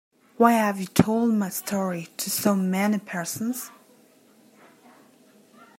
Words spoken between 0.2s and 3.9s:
Why have you told my story to so many persons?